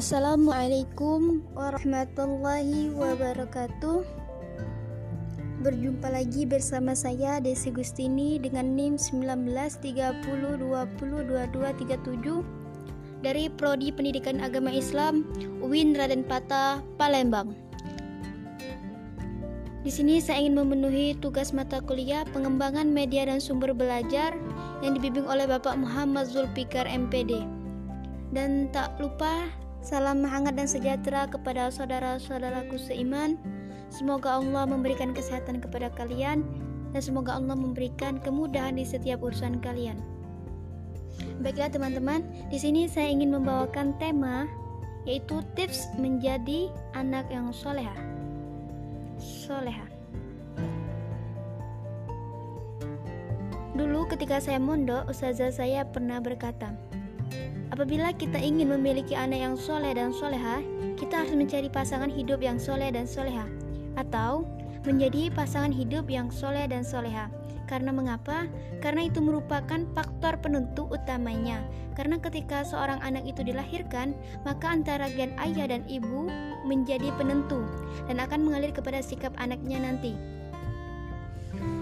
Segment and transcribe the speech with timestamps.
[0.00, 4.00] Assalamualaikum warahmatullahi wabarakatuh
[5.60, 8.96] Berjumpa lagi bersama saya Desi Gustini dengan NIM
[10.24, 15.28] 1930202237 dari Prodi Pendidikan Agama Islam
[15.60, 17.52] UIN Raden Patah, Palembang.
[19.84, 24.32] Di sini saya ingin memenuhi tugas mata kuliah pengembangan media dan sumber belajar
[24.80, 27.44] yang dibimbing oleh Bapak Muhammad Zulfikar MPD.
[28.32, 29.44] Dan tak lupa
[29.80, 33.40] salam hangat dan sejahtera kepada saudara-saudaraku seiman
[33.90, 36.46] Semoga Allah memberikan kesehatan kepada kalian
[36.94, 39.98] dan semoga Allah memberikan kemudahan di setiap urusan kalian.
[41.42, 42.22] Baiklah teman-teman,
[42.54, 44.46] di sini saya ingin membawakan tema
[45.08, 47.92] yaitu tips menjadi anak yang soleha.
[49.18, 49.90] Soleha.
[53.74, 56.76] Dulu ketika saya mondok, ustazah saya pernah berkata,
[57.80, 60.60] Apabila kita ingin memiliki anak yang soleh dan soleha,
[61.00, 63.48] kita harus mencari pasangan hidup yang soleh dan soleha
[63.96, 64.44] atau
[64.84, 67.32] menjadi pasangan hidup yang soleh dan soleha.
[67.64, 68.44] Karena mengapa?
[68.84, 71.64] Karena itu merupakan faktor penentu utamanya.
[71.96, 74.12] Karena ketika seorang anak itu dilahirkan,
[74.44, 76.28] maka antara gen ayah dan ibu
[76.68, 77.64] menjadi penentu
[78.12, 80.12] dan akan mengalir kepada sikap anaknya nanti.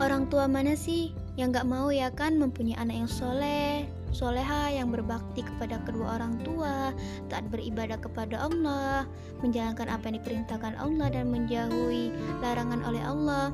[0.00, 4.92] Orang tua mana sih yang gak mau ya kan mempunyai anak yang soleh, soleha yang
[4.92, 6.92] berbakti kepada kedua orang tua,
[7.32, 9.08] taat beribadah kepada Allah,
[9.40, 12.12] menjalankan apa yang diperintahkan Allah dan menjauhi
[12.44, 13.48] larangan oleh Allah.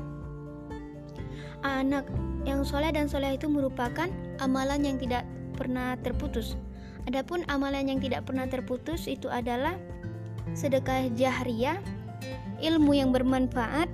[1.63, 2.07] Anak
[2.43, 4.11] yang soleh dan soleh itu merupakan
[4.43, 5.23] amalan yang tidak
[5.55, 6.59] pernah terputus.
[7.07, 9.75] Adapun amalan yang tidak pernah terputus itu adalah
[10.51, 11.79] sedekah jahriyah,
[12.59, 13.87] ilmu yang bermanfaat,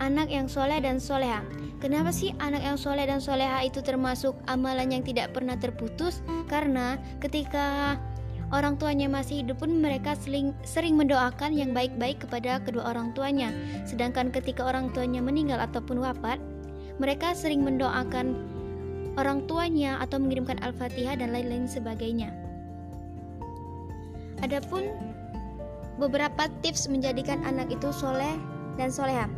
[0.00, 1.40] anak yang soleh dan soleha.
[1.84, 6.24] Kenapa sih anak yang soleh dan soleha itu termasuk amalan yang tidak pernah terputus?
[6.48, 8.00] Karena ketika
[8.56, 13.52] orang tuanya masih hidup pun mereka sering, sering mendoakan yang baik-baik kepada kedua orang tuanya.
[13.84, 16.40] Sedangkan ketika orang tuanya meninggal ataupun wafat,
[16.96, 18.32] mereka sering mendoakan
[19.20, 22.32] orang tuanya atau mengirimkan Al-Fatihah dan lain-lain sebagainya.
[24.40, 24.88] Adapun
[26.00, 28.40] beberapa tips menjadikan anak itu soleh
[28.80, 29.28] dan soleha.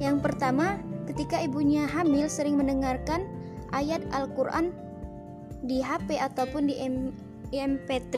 [0.00, 3.28] Yang pertama, ketika ibunya hamil sering mendengarkan
[3.72, 4.72] ayat Al-Quran
[5.64, 6.76] di HP ataupun di
[7.52, 8.14] MP3.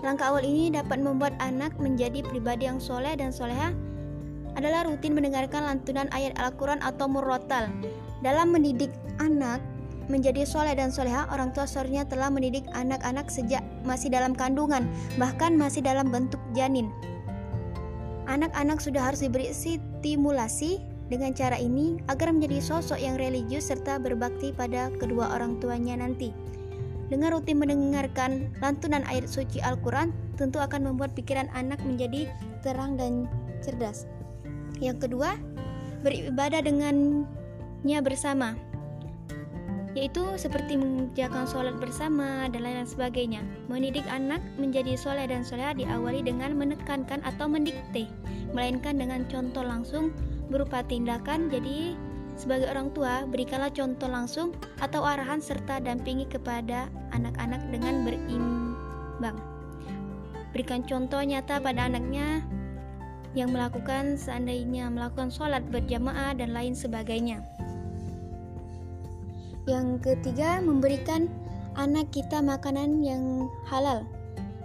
[0.00, 3.72] Langkah awal ini dapat membuat anak menjadi pribadi yang soleh dan soleha
[4.56, 7.68] adalah rutin mendengarkan lantunan ayat Al-Quran atau murotal.
[8.20, 9.60] Dalam mendidik anak
[10.10, 14.84] menjadi soleh dan soleha, orang tua seharusnya telah mendidik anak-anak sejak masih dalam kandungan,
[15.16, 16.90] bahkan masih dalam bentuk janin.
[18.26, 24.54] Anak-anak sudah harus diberi stimulasi dengan cara ini, agar menjadi sosok yang religius serta berbakti
[24.54, 26.30] pada kedua orang tuanya nanti.
[27.10, 32.30] Dengan rutin mendengarkan lantunan ayat suci Al-Quran, tentu akan membuat pikiran anak menjadi
[32.62, 33.26] terang dan
[33.58, 34.06] cerdas.
[34.78, 35.34] Yang kedua,
[36.06, 38.54] beribadah dengannya bersama,
[39.98, 43.42] yaitu seperti mengerjakan sholat bersama dan lain-lain sebagainya.
[43.66, 48.06] Mendidik anak menjadi soleh dan soleha diawali dengan menekankan atau mendikte,
[48.54, 50.14] melainkan dengan contoh langsung
[50.50, 51.48] berupa tindakan.
[51.48, 51.94] Jadi,
[52.34, 54.52] sebagai orang tua, berikanlah contoh langsung
[54.82, 59.38] atau arahan serta dampingi kepada anak-anak dengan berimbang.
[60.50, 62.42] Berikan contoh nyata pada anaknya
[63.38, 67.38] yang melakukan seandainya melakukan sholat berjamaah dan lain sebagainya.
[69.70, 71.30] Yang ketiga, memberikan
[71.78, 74.02] anak kita makanan yang halal.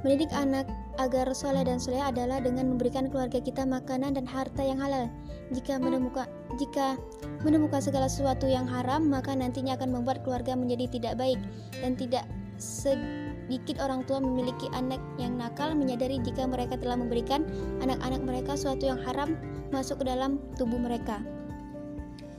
[0.01, 0.65] Mendidik anak
[0.97, 5.11] agar soleh dan soleh adalah dengan memberikan keluarga kita makanan dan harta yang halal.
[5.53, 6.25] Jika menemukan
[6.57, 6.97] jika
[7.45, 11.39] menemukan segala sesuatu yang haram, maka nantinya akan membuat keluarga menjadi tidak baik
[11.83, 17.43] dan tidak sedikit orang tua memiliki anak yang nakal menyadari jika mereka telah memberikan
[17.83, 19.35] anak-anak mereka sesuatu yang haram
[19.75, 21.19] masuk ke dalam tubuh mereka.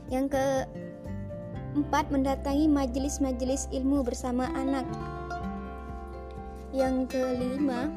[0.07, 4.87] Yang keempat, mendatangi majelis-majelis ilmu bersama anak.
[6.71, 7.91] Yang kelima,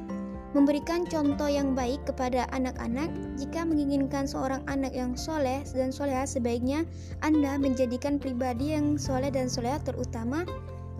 [0.50, 3.06] Memberikan contoh yang baik kepada anak-anak,
[3.38, 6.82] jika menginginkan seorang anak yang soleh dan soleha, sebaiknya
[7.23, 10.43] Anda menjadikan pribadi yang soleh dan soleha, terutama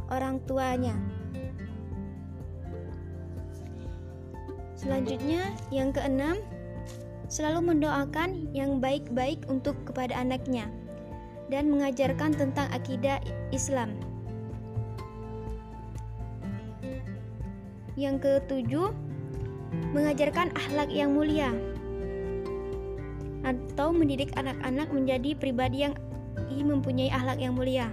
[0.07, 0.95] orang tuanya.
[4.79, 6.39] Selanjutnya, yang keenam,
[7.27, 10.71] selalu mendoakan yang baik-baik untuk kepada anaknya
[11.51, 13.19] dan mengajarkan tentang akidah
[13.51, 13.99] Islam.
[17.99, 19.10] Yang ketujuh,
[19.91, 21.51] mengajarkan akhlak yang mulia
[23.43, 25.95] atau mendidik anak-anak menjadi pribadi yang
[26.51, 27.89] mempunyai akhlak yang mulia.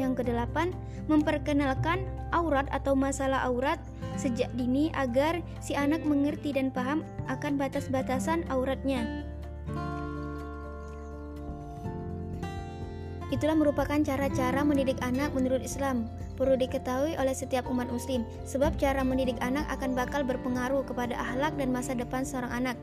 [0.00, 0.72] Yang kedelapan,
[1.10, 2.00] memperkenalkan
[2.32, 3.76] aurat atau masalah aurat
[4.16, 9.26] sejak dini agar si anak mengerti dan paham akan batas-batasan auratnya.
[13.32, 16.04] Itulah merupakan cara-cara mendidik anak menurut Islam.
[16.36, 21.56] Perlu diketahui oleh setiap umat muslim, sebab cara mendidik anak akan bakal berpengaruh kepada akhlak
[21.56, 22.76] dan masa depan seorang anak.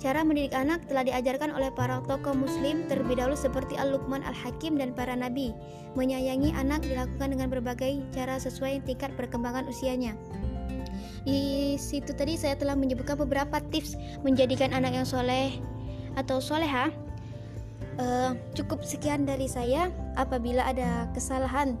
[0.00, 4.96] Cara mendidik anak telah diajarkan oleh para tokoh muslim terlebih dahulu seperti Al-Luqman Al-Hakim dan
[4.96, 5.54] para nabi.
[5.94, 10.16] Menyayangi anak dilakukan dengan berbagai cara sesuai tingkat perkembangan usianya.
[11.22, 13.94] Di situ tadi saya telah menyebutkan beberapa tips
[14.26, 15.54] menjadikan anak yang soleh
[16.18, 16.90] atau soleha
[17.98, 19.90] uh, cukup sekian dari saya.
[20.14, 21.76] Apabila ada kesalahan,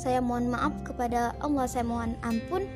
[0.00, 1.64] saya mohon maaf kepada Allah.
[1.68, 2.66] Saya mohon ampun.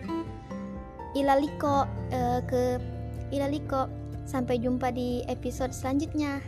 [1.17, 2.79] Ilaliko uh, ke
[3.35, 3.89] ilaliko.
[4.29, 6.45] Sampai jumpa di episode selanjutnya.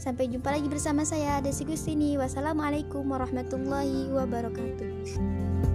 [0.00, 2.18] Sampai jumpa lagi bersama saya Desi Gustini.
[2.18, 5.69] Wassalamualaikum warahmatullahi wabarakatuh.